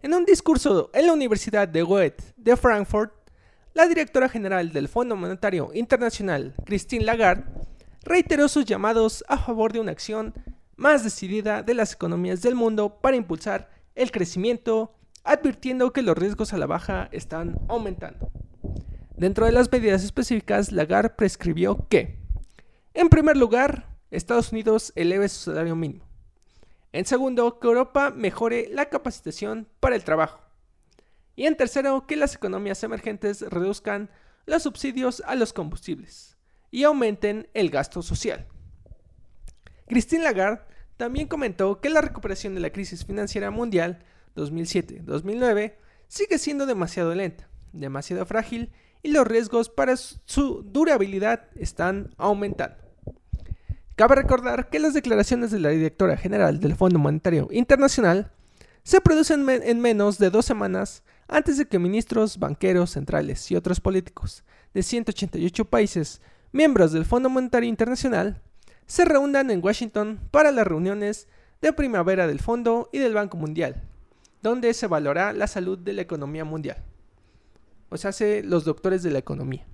En 0.00 0.14
un 0.14 0.24
discurso 0.24 0.92
en 0.94 1.08
la 1.08 1.12
Universidad 1.12 1.66
de 1.66 1.82
Goethe 1.82 2.22
de 2.36 2.56
Frankfurt, 2.56 3.12
la 3.72 3.88
directora 3.88 4.28
general 4.28 4.72
del 4.72 4.86
Fondo 4.86 5.16
Monetario 5.16 5.72
Internacional, 5.74 6.54
Christine 6.64 7.04
Lagarde, 7.04 7.50
reiteró 8.04 8.46
sus 8.46 8.64
llamados 8.64 9.24
a 9.26 9.38
favor 9.38 9.72
de 9.72 9.80
una 9.80 9.90
acción 9.90 10.32
más 10.76 11.02
decidida 11.02 11.64
de 11.64 11.74
las 11.74 11.94
economías 11.94 12.42
del 12.42 12.54
mundo 12.54 13.00
para 13.00 13.16
impulsar 13.16 13.70
el 13.96 14.12
crecimiento 14.12 14.93
advirtiendo 15.24 15.92
que 15.92 16.02
los 16.02 16.16
riesgos 16.16 16.52
a 16.52 16.58
la 16.58 16.66
baja 16.66 17.08
están 17.10 17.58
aumentando. 17.68 18.30
Dentro 19.16 19.46
de 19.46 19.52
las 19.52 19.70
medidas 19.72 20.04
específicas, 20.04 20.70
Lagarde 20.70 21.10
prescribió 21.10 21.88
que, 21.88 22.18
en 22.92 23.08
primer 23.08 23.36
lugar, 23.36 23.88
Estados 24.10 24.52
Unidos 24.52 24.92
eleve 24.96 25.28
su 25.28 25.50
salario 25.50 25.74
mínimo. 25.74 26.04
En 26.92 27.06
segundo, 27.06 27.58
que 27.58 27.66
Europa 27.66 28.10
mejore 28.10 28.68
la 28.70 28.86
capacitación 28.86 29.66
para 29.80 29.96
el 29.96 30.04
trabajo. 30.04 30.40
Y 31.36 31.46
en 31.46 31.56
tercero, 31.56 32.06
que 32.06 32.16
las 32.16 32.36
economías 32.36 32.82
emergentes 32.84 33.42
reduzcan 33.42 34.10
los 34.46 34.62
subsidios 34.62 35.22
a 35.26 35.34
los 35.34 35.52
combustibles 35.52 36.36
y 36.70 36.84
aumenten 36.84 37.48
el 37.54 37.70
gasto 37.70 38.02
social. 38.02 38.46
Christine 39.88 40.22
Lagarde 40.24 40.62
también 40.96 41.26
comentó 41.26 41.80
que 41.80 41.90
la 41.90 42.00
recuperación 42.00 42.54
de 42.54 42.60
la 42.60 42.70
crisis 42.70 43.04
financiera 43.04 43.50
mundial 43.50 44.04
2007-2009 44.36 45.74
sigue 46.08 46.38
siendo 46.38 46.66
demasiado 46.66 47.14
lenta, 47.14 47.48
demasiado 47.72 48.24
frágil 48.26 48.72
y 49.02 49.10
los 49.10 49.26
riesgos 49.26 49.68
para 49.68 49.96
su 49.96 50.62
durabilidad 50.62 51.48
están 51.56 52.14
aumentando. 52.16 52.76
Cabe 53.96 54.16
recordar 54.16 54.70
que 54.70 54.80
las 54.80 54.94
declaraciones 54.94 55.50
de 55.50 55.60
la 55.60 55.68
directora 55.68 56.16
general 56.16 56.58
del 56.58 56.74
Fondo 56.74 56.98
Monetario 56.98 57.48
Internacional 57.52 58.32
se 58.82 59.00
producen 59.00 59.48
en 59.48 59.80
menos 59.80 60.18
de 60.18 60.30
dos 60.30 60.44
semanas 60.44 61.04
antes 61.28 61.58
de 61.58 61.66
que 61.66 61.78
ministros, 61.78 62.38
banqueros, 62.38 62.90
centrales 62.90 63.50
y 63.50 63.56
otros 63.56 63.80
políticos 63.80 64.44
de 64.74 64.82
188 64.82 65.64
países 65.66 66.20
miembros 66.52 66.92
del 66.92 67.04
Fondo 67.04 67.28
Monetario 67.30 67.68
Internacional 67.68 68.42
se 68.86 69.04
reúnan 69.04 69.50
en 69.50 69.64
Washington 69.64 70.20
para 70.30 70.50
las 70.50 70.66
reuniones 70.66 71.28
de 71.62 71.72
primavera 71.72 72.26
del 72.26 72.40
Fondo 72.40 72.90
y 72.92 72.98
del 72.98 73.14
Banco 73.14 73.36
Mundial, 73.36 73.82
donde 74.44 74.74
se 74.74 74.86
valora 74.86 75.32
la 75.32 75.46
salud 75.46 75.78
de 75.78 75.94
la 75.94 76.02
economía 76.02 76.44
mundial. 76.44 76.76
O 77.88 77.96
sea, 77.96 78.10
hace 78.10 78.42
los 78.42 78.66
doctores 78.66 79.02
de 79.02 79.10
la 79.10 79.18
economía. 79.18 79.64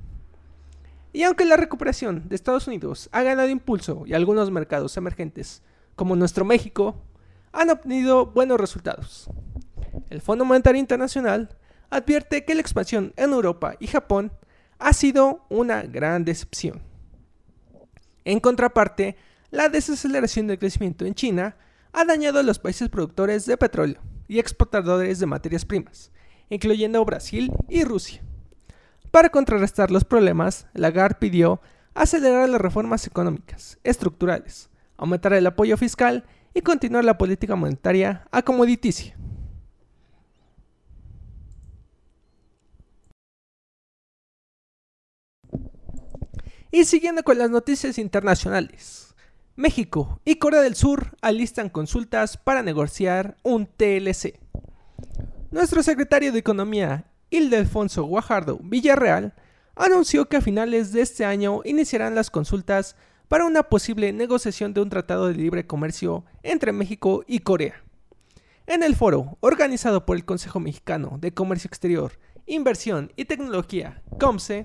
Y 1.12 1.25
aunque 1.25 1.45
la 1.45 1.57
recuperación 1.57 2.29
de 2.29 2.37
Estados 2.37 2.69
Unidos 2.69 3.09
ha 3.11 3.25
ganado 3.25 3.49
impulso 3.49 4.05
y 4.07 4.15
algunos 4.15 4.49
mercados 4.53 4.97
emergentes, 4.97 5.65
como 5.97 6.15
nuestro 6.15 6.45
México, 6.45 6.95
han 7.50 7.69
obtenido 7.69 8.27
buenos 8.27 8.61
resultados. 8.61 9.29
El 10.09 10.21
Fondo 10.21 10.45
Monetario 10.45 10.79
Internacional 10.79 11.49
advierte 11.91 12.45
que 12.45 12.55
la 12.55 12.61
expansión 12.61 13.12
en 13.17 13.33
Europa 13.33 13.75
y 13.81 13.89
Japón 13.89 14.31
ha 14.79 14.93
sido 14.93 15.45
una 15.49 15.83
gran 15.83 16.25
decepción. 16.25 16.81
En 18.25 18.39
contraparte, 18.39 19.17
la 19.50 19.69
desaceleración 19.69 20.47
del 20.47 20.61
crecimiento 20.61 21.05
en 21.07 21.15
China 21.17 21.57
ha 21.93 22.05
dañado 22.05 22.39
a 22.39 22.45
los 22.45 22.61
países 22.61 22.89
productores 22.89 23.47
de 23.47 23.57
petróleo 23.57 24.00
y 24.31 24.39
exportadores 24.39 25.19
de 25.19 25.27
materias 25.27 25.65
primas, 25.65 26.13
incluyendo 26.51 27.05
Brasil 27.05 27.53
y 27.69 27.83
Rusia. 27.83 28.23
Para 29.11 29.29
contrarrestar 29.29 29.91
los 29.91 30.05
problemas, 30.05 30.69
Lagarde 30.73 31.17
pidió 31.19 31.61
acelerar 31.95 32.49
las 32.49 32.61
reformas 32.61 33.09
económicas, 33.09 33.81
estructurales, 33.83 34.71
aumentar 34.97 35.33
el 35.33 35.49
apoyo 35.49 35.77
fiscal 35.77 36.25
y 36.55 36.61
continuar 36.61 37.05
la 37.05 37.19
política 37.19 37.57
monetaria 37.57 38.25
acomoditicia. 38.31 39.17
Y 46.71 46.85
siguiendo 46.85 47.25
con 47.25 47.37
las 47.37 47.51
noticias 47.51 47.99
internacionales, 47.99 49.10
México 49.61 50.23
y 50.25 50.37
Corea 50.37 50.62
del 50.62 50.75
Sur 50.75 51.19
alistan 51.21 51.69
consultas 51.69 52.38
para 52.38 52.62
negociar 52.62 53.37
un 53.43 53.67
TLC. 53.67 54.40
Nuestro 55.50 55.83
secretario 55.83 56.33
de 56.33 56.38
Economía, 56.38 57.12
Ildefonso 57.29 58.05
Guajardo 58.05 58.59
Villarreal, 58.62 59.35
anunció 59.76 60.31
que 60.31 60.38
a 60.38 60.40
finales 60.40 60.95
de 60.95 61.02
este 61.02 61.26
año 61.26 61.61
iniciarán 61.67 62.14
las 62.14 62.31
consultas 62.31 62.97
para 63.29 63.45
una 63.45 63.64
posible 63.64 64.14
negociación 64.14 64.73
de 64.73 64.81
un 64.81 64.88
tratado 64.88 65.29
de 65.29 65.35
libre 65.35 65.67
comercio 65.67 66.25
entre 66.43 66.73
México 66.73 67.23
y 67.29 67.40
Corea. 67.40 67.85
En 68.67 68.83
el 68.83 68.97
foro, 68.97 69.37
organizado 69.40 70.07
por 70.07 70.17
el 70.17 70.25
Consejo 70.25 70.59
Mexicano 70.59 71.19
de 71.21 71.35
Comercio 71.35 71.69
Exterior, 71.69 72.12
Inversión 72.47 73.12
y 73.14 73.26
Tecnología, 73.26 74.02
COMSE, 74.19 74.64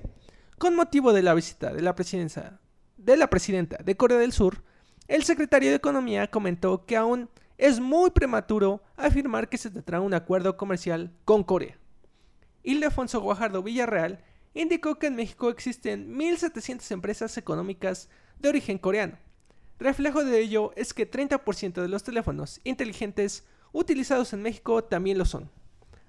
con 0.56 0.74
motivo 0.74 1.12
de 1.12 1.22
la 1.22 1.34
visita 1.34 1.74
de 1.74 1.82
la, 1.82 1.94
presidencia, 1.94 2.60
de 2.96 3.18
la 3.18 3.28
presidenta 3.28 3.76
de 3.84 3.94
Corea 3.94 4.16
del 4.16 4.32
Sur, 4.32 4.64
el 5.08 5.22
secretario 5.22 5.70
de 5.70 5.76
Economía 5.76 6.30
comentó 6.30 6.84
que 6.84 6.96
aún 6.96 7.28
es 7.58 7.80
muy 7.80 8.10
prematuro 8.10 8.82
afirmar 8.96 9.48
que 9.48 9.58
se 9.58 9.70
tendrá 9.70 10.00
un 10.00 10.14
acuerdo 10.14 10.56
comercial 10.56 11.12
con 11.24 11.44
Corea. 11.44 11.78
Ildefonso 12.62 13.20
Guajardo 13.20 13.62
Villarreal 13.62 14.24
indicó 14.52 14.98
que 14.98 15.06
en 15.06 15.16
México 15.16 15.48
existen 15.50 16.18
1.700 16.18 16.90
empresas 16.90 17.36
económicas 17.38 18.08
de 18.38 18.48
origen 18.48 18.78
coreano. 18.78 19.18
Reflejo 19.78 20.24
de 20.24 20.40
ello 20.40 20.72
es 20.74 20.92
que 20.92 21.10
30% 21.10 21.82
de 21.82 21.88
los 21.88 22.02
teléfonos 22.02 22.60
inteligentes 22.64 23.44
utilizados 23.72 24.32
en 24.32 24.42
México 24.42 24.82
también 24.82 25.18
lo 25.18 25.24
son, 25.24 25.50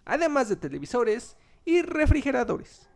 además 0.06 0.50
de 0.50 0.56
televisores 0.56 1.36
y 1.66 1.82
refrigeradores. 1.82 2.88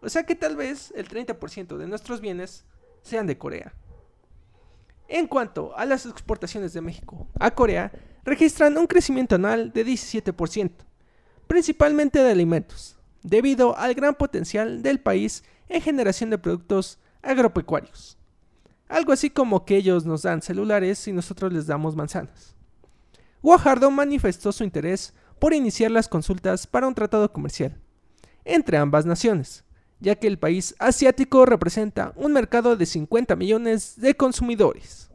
O 0.00 0.08
sea 0.08 0.24
que 0.24 0.36
tal 0.36 0.56
vez 0.56 0.92
el 0.96 1.08
30% 1.08 1.76
de 1.76 1.86
nuestros 1.86 2.20
bienes 2.20 2.64
sean 3.02 3.26
de 3.26 3.36
Corea. 3.36 3.74
En 5.12 5.26
cuanto 5.26 5.76
a 5.76 5.84
las 5.86 6.06
exportaciones 6.06 6.72
de 6.72 6.80
México 6.80 7.26
a 7.40 7.50
Corea, 7.50 7.90
registran 8.24 8.78
un 8.78 8.86
crecimiento 8.86 9.34
anual 9.34 9.72
de 9.72 9.84
17%, 9.84 10.70
principalmente 11.48 12.22
de 12.22 12.30
alimentos, 12.30 12.96
debido 13.24 13.76
al 13.76 13.94
gran 13.94 14.14
potencial 14.14 14.84
del 14.84 15.00
país 15.00 15.42
en 15.68 15.82
generación 15.82 16.30
de 16.30 16.38
productos 16.38 17.00
agropecuarios. 17.22 18.18
Algo 18.88 19.12
así 19.12 19.30
como 19.30 19.64
que 19.64 19.76
ellos 19.76 20.06
nos 20.06 20.22
dan 20.22 20.42
celulares 20.42 21.08
y 21.08 21.12
nosotros 21.12 21.52
les 21.52 21.66
damos 21.66 21.96
manzanas. 21.96 22.54
Guajardo 23.42 23.90
manifestó 23.90 24.52
su 24.52 24.62
interés 24.62 25.12
por 25.40 25.54
iniciar 25.54 25.90
las 25.90 26.06
consultas 26.06 26.68
para 26.68 26.86
un 26.86 26.94
tratado 26.94 27.32
comercial 27.32 27.76
entre 28.44 28.76
ambas 28.76 29.06
naciones, 29.06 29.64
ya 30.00 30.16
que 30.16 30.26
el 30.26 30.38
país 30.38 30.74
asiático 30.78 31.46
representa 31.46 32.12
un 32.16 32.32
mercado 32.32 32.76
de 32.76 32.86
50 32.86 33.36
millones 33.36 34.00
de 34.00 34.16
consumidores. 34.16 35.10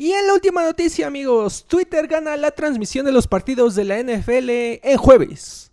Y 0.00 0.12
en 0.12 0.26
la 0.26 0.32
última 0.32 0.62
noticia, 0.62 1.06
amigos, 1.06 1.66
Twitter 1.68 2.06
gana 2.06 2.34
la 2.38 2.52
transmisión 2.52 3.04
de 3.04 3.12
los 3.12 3.26
partidos 3.28 3.74
de 3.74 3.84
la 3.84 4.02
NFL 4.02 4.48
en 4.82 4.96
jueves. 4.96 5.70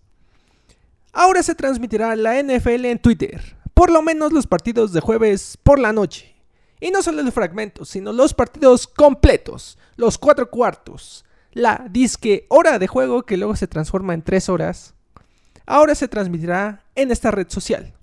Ahora 1.14 1.42
se 1.42 1.56
transmitirá 1.56 2.14
la 2.18 2.44
NFL 2.44 2.84
en 2.86 3.00
Twitter, 3.00 3.56
por 3.74 3.90
lo 3.90 4.02
menos 4.02 4.34
los 4.34 4.46
partidos 4.46 4.92
de 4.92 5.00
jueves 5.00 5.58
por 5.64 5.80
la 5.80 5.94
noche. 5.94 6.36
Y 6.82 6.92
no 6.92 7.02
solo 7.02 7.22
el 7.22 7.32
fragmento, 7.32 7.86
sino 7.86 8.12
los 8.12 8.34
partidos 8.34 8.86
completos, 8.86 9.78
los 9.98 10.18
cuatro 10.18 10.50
cuartos, 10.50 11.26
la 11.52 11.88
disque 11.90 12.46
hora 12.50 12.80
de 12.80 12.88
juego 12.88 13.24
que 13.24 13.36
luego 13.36 13.56
se 13.56 13.68
transforma 13.68 14.14
en 14.14 14.22
tres 14.22 14.48
horas, 14.48 14.94
ahora 15.66 15.96
se 15.96 16.08
transmitirá 16.08 16.84
en 16.96 17.12
esta 17.12 17.32
red 17.32 17.48
social. 17.50 17.94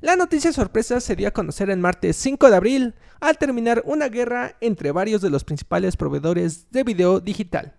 La 0.00 0.16
noticia 0.16 0.52
sorpresa 0.52 1.00
se 1.00 1.16
dio 1.16 1.28
a 1.28 1.32
conocer 1.32 1.70
el 1.70 1.78
martes 1.78 2.16
5 2.16 2.50
de 2.50 2.56
abril 2.56 2.94
al 3.20 3.38
terminar 3.38 3.82
una 3.86 4.08
guerra 4.08 4.56
entre 4.60 4.92
varios 4.92 5.22
de 5.22 5.30
los 5.30 5.44
principales 5.44 5.96
proveedores 5.96 6.70
de 6.70 6.84
video 6.84 7.20
digital. 7.20 7.74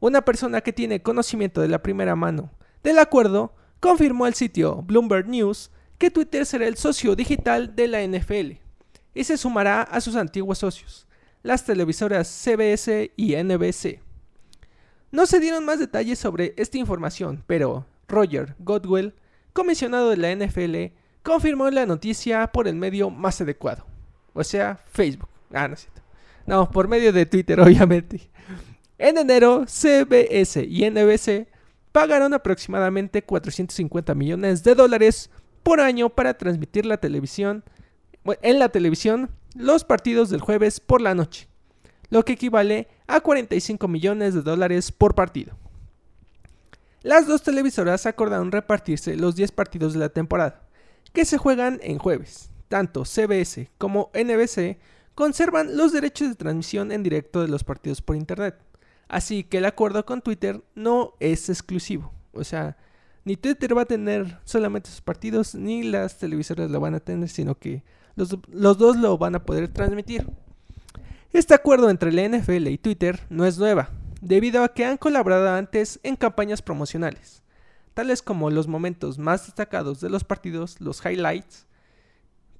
Una 0.00 0.22
persona 0.22 0.60
que 0.60 0.72
tiene 0.72 1.02
conocimiento 1.02 1.60
de 1.60 1.68
la 1.68 1.82
primera 1.82 2.16
mano 2.16 2.50
del 2.82 2.98
acuerdo 2.98 3.54
confirmó 3.80 4.24
al 4.24 4.34
sitio 4.34 4.82
Bloomberg 4.82 5.28
News 5.28 5.70
que 5.98 6.10
Twitter 6.10 6.44
será 6.44 6.66
el 6.66 6.76
socio 6.76 7.14
digital 7.14 7.76
de 7.76 7.86
la 7.86 8.02
NFL 8.02 8.58
y 9.14 9.24
se 9.24 9.36
sumará 9.36 9.82
a 9.82 10.00
sus 10.00 10.16
antiguos 10.16 10.58
socios, 10.58 11.06
las 11.42 11.64
televisoras 11.64 12.28
CBS 12.28 13.12
y 13.16 13.36
NBC. 13.36 14.00
No 15.10 15.26
se 15.26 15.40
dieron 15.40 15.64
más 15.64 15.78
detalles 15.78 16.18
sobre 16.18 16.54
esta 16.56 16.78
información, 16.78 17.42
pero 17.46 17.86
Roger 18.08 18.54
Godwell, 18.58 19.14
comisionado 19.52 20.10
de 20.10 20.16
la 20.16 20.34
NFL, 20.34 20.94
confirmó 21.22 21.68
la 21.70 21.86
noticia 21.86 22.46
por 22.46 22.68
el 22.68 22.76
medio 22.76 23.10
más 23.10 23.40
adecuado, 23.40 23.84
o 24.32 24.42
sea, 24.44 24.80
Facebook. 24.90 25.28
Ah, 25.52 25.68
no, 25.68 25.76
no, 26.46 26.70
por 26.70 26.88
medio 26.88 27.12
de 27.12 27.26
Twitter, 27.26 27.60
obviamente. 27.60 28.30
En 28.98 29.18
enero, 29.18 29.64
CBS 29.66 30.64
y 30.64 30.88
NBC 30.88 31.48
pagaron 31.90 32.32
aproximadamente 32.32 33.22
450 33.22 34.14
millones 34.14 34.62
de 34.62 34.74
dólares 34.74 35.30
por 35.62 35.80
año 35.80 36.08
para 36.08 36.38
transmitir 36.38 36.86
la 36.86 36.96
televisión 36.96 37.64
en 38.42 38.58
la 38.58 38.68
televisión 38.68 39.30
los 39.54 39.84
partidos 39.84 40.30
del 40.30 40.40
jueves 40.40 40.80
por 40.80 41.00
la 41.00 41.14
noche, 41.14 41.48
lo 42.10 42.24
que 42.24 42.32
equivale 42.32 42.88
a 43.06 43.20
45 43.20 43.88
millones 43.88 44.34
de 44.34 44.42
dólares 44.42 44.92
por 44.92 45.14
partido. 45.14 45.56
Las 47.02 47.26
dos 47.26 47.42
televisoras 47.42 48.06
acordaron 48.06 48.52
repartirse 48.52 49.16
los 49.16 49.34
10 49.34 49.52
partidos 49.52 49.92
de 49.92 49.98
la 49.98 50.08
temporada, 50.08 50.68
que 51.12 51.24
se 51.24 51.38
juegan 51.38 51.80
en 51.82 51.98
jueves. 51.98 52.50
Tanto 52.68 53.04
CBS 53.04 53.70
como 53.76 54.10
NBC 54.14 54.78
conservan 55.14 55.76
los 55.76 55.92
derechos 55.92 56.28
de 56.28 56.34
transmisión 56.36 56.92
en 56.92 57.02
directo 57.02 57.42
de 57.42 57.48
los 57.48 57.64
partidos 57.64 58.00
por 58.00 58.16
Internet. 58.16 58.56
Así 59.08 59.44
que 59.44 59.58
el 59.58 59.66
acuerdo 59.66 60.06
con 60.06 60.22
Twitter 60.22 60.62
no 60.74 61.14
es 61.20 61.50
exclusivo. 61.50 62.12
O 62.32 62.44
sea, 62.44 62.76
ni 63.24 63.36
Twitter 63.36 63.76
va 63.76 63.82
a 63.82 63.86
tener 63.86 64.38
solamente 64.44 64.88
sus 64.88 65.00
partidos, 65.00 65.54
ni 65.54 65.82
las 65.82 66.18
televisoras 66.18 66.70
lo 66.70 66.80
van 66.80 66.94
a 66.94 67.00
tener, 67.00 67.28
sino 67.28 67.56
que 67.56 67.82
los, 68.16 68.78
dos 68.78 68.96
lo 68.96 69.18
van 69.18 69.34
a 69.34 69.44
poder 69.44 69.68
transmitir. 69.68 70.26
Este 71.32 71.54
acuerdo 71.54 71.88
entre 71.90 72.12
la 72.12 72.28
NFL 72.28 72.68
y 72.68 72.78
Twitter 72.78 73.20
no 73.30 73.46
es 73.46 73.58
nueva, 73.58 73.90
debido 74.20 74.62
a 74.62 74.74
que 74.74 74.84
han 74.84 74.98
colaborado 74.98 75.48
antes 75.50 75.98
en 76.02 76.16
campañas 76.16 76.60
promocionales, 76.60 77.42
tales 77.94 78.22
como 78.22 78.50
los 78.50 78.68
momentos 78.68 79.18
más 79.18 79.46
destacados 79.46 80.00
de 80.00 80.10
los 80.10 80.24
partidos, 80.24 80.80
los 80.80 81.04
highlights, 81.04 81.66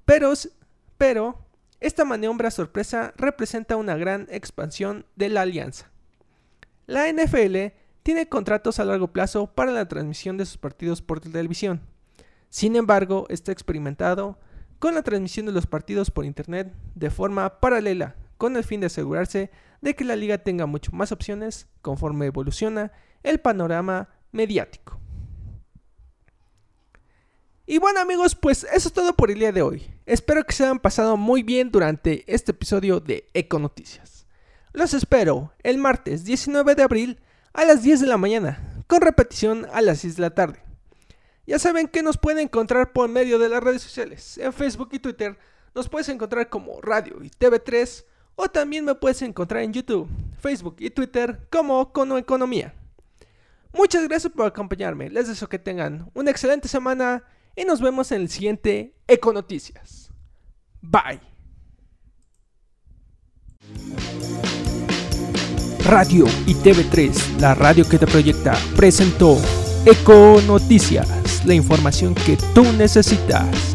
pero, 0.05 0.33
pero 0.97 1.37
esta 1.79 2.03
maniobra 2.03 2.49
sorpresa 2.49 3.13
representa 3.15 3.75
una 3.75 3.95
gran 3.95 4.27
expansión 4.31 5.05
de 5.15 5.29
la 5.29 5.41
alianza. 5.41 5.91
La 6.87 7.11
NFL 7.11 7.73
tiene 8.03 8.27
contratos 8.27 8.79
a 8.79 8.85
largo 8.85 9.13
plazo 9.13 9.47
para 9.47 9.71
la 9.71 9.87
transmisión 9.87 10.37
de 10.37 10.45
sus 10.45 10.57
partidos 10.57 11.01
por 11.01 11.21
televisión. 11.21 11.81
Sin 12.49 12.75
embargo, 12.75 13.25
está 13.29 13.51
experimentado 13.51 14.37
con 14.83 14.95
la 14.95 15.01
transmisión 15.01 15.45
de 15.45 15.53
los 15.53 15.65
partidos 15.65 16.11
por 16.11 16.25
Internet 16.25 16.75
de 16.93 17.09
forma 17.09 17.61
paralela, 17.61 18.17
con 18.37 18.57
el 18.57 18.65
fin 18.65 18.81
de 18.81 18.87
asegurarse 18.87 19.49
de 19.79 19.95
que 19.95 20.03
la 20.03 20.17
liga 20.17 20.39
tenga 20.39 20.65
mucho 20.65 20.91
más 20.91 21.13
opciones 21.13 21.67
conforme 21.81 22.25
evoluciona 22.25 22.91
el 23.23 23.39
panorama 23.39 24.09
mediático. 24.33 24.99
Y 27.65 27.77
bueno 27.77 28.01
amigos, 28.01 28.35
pues 28.35 28.65
eso 28.73 28.89
es 28.89 28.93
todo 28.93 29.15
por 29.15 29.31
el 29.31 29.39
día 29.39 29.53
de 29.53 29.61
hoy. 29.61 29.89
Espero 30.05 30.43
que 30.43 30.51
se 30.51 30.65
hayan 30.65 30.79
pasado 30.79 31.15
muy 31.15 31.43
bien 31.43 31.71
durante 31.71 32.25
este 32.27 32.51
episodio 32.51 32.99
de 32.99 33.29
Eco 33.33 33.59
Noticias. 33.59 34.27
Los 34.73 34.93
espero 34.93 35.53
el 35.63 35.77
martes 35.77 36.25
19 36.25 36.75
de 36.75 36.83
abril 36.83 37.19
a 37.53 37.63
las 37.63 37.83
10 37.83 38.01
de 38.01 38.07
la 38.07 38.17
mañana, 38.17 38.83
con 38.87 38.99
repetición 38.99 39.65
a 39.71 39.79
las 39.79 39.99
6 39.99 40.17
de 40.17 40.21
la 40.23 40.31
tarde. 40.31 40.59
Ya 41.45 41.59
saben 41.59 41.87
que 41.87 42.03
nos 42.03 42.17
pueden 42.17 42.39
encontrar 42.39 42.93
por 42.93 43.09
medio 43.09 43.37
de 43.37 43.49
las 43.49 43.63
redes 43.63 43.81
sociales. 43.81 44.37
En 44.37 44.53
Facebook 44.53 44.89
y 44.91 44.99
Twitter 44.99 45.37
nos 45.75 45.89
puedes 45.89 46.09
encontrar 46.09 46.49
como 46.49 46.79
Radio 46.81 47.21
y 47.23 47.29
TV3 47.29 48.05
o 48.35 48.47
también 48.47 48.85
me 48.85 48.95
puedes 48.95 49.21
encontrar 49.21 49.63
en 49.63 49.73
YouTube, 49.73 50.07
Facebook 50.39 50.77
y 50.79 50.89
Twitter 50.89 51.47
como 51.51 51.91
Cono 51.91 52.17
Economía. 52.17 52.73
Muchas 53.73 54.07
gracias 54.07 54.31
por 54.31 54.45
acompañarme. 54.45 55.09
Les 55.09 55.27
deseo 55.27 55.49
que 55.49 55.59
tengan 55.59 56.09
una 56.13 56.31
excelente 56.31 56.67
semana 56.67 57.23
y 57.55 57.65
nos 57.65 57.81
vemos 57.81 58.11
en 58.11 58.21
el 58.21 58.29
siguiente 58.29 58.95
Econoticias. 59.07 60.11
Bye. 60.81 61.21
Radio 65.85 66.25
y 66.45 66.53
TV3, 66.55 67.39
la 67.39 67.55
radio 67.55 67.87
que 67.87 67.97
te 67.97 68.07
proyecta, 68.07 68.57
presentó 68.75 69.37
Eco 69.85 70.39
Noticias, 70.47 71.09
la 71.45 71.53
información 71.53 72.15
que 72.15 72.37
tú 72.53 72.63
necesitas. 72.73 73.72